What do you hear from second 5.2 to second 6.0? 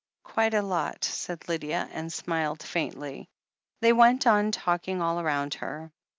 round her.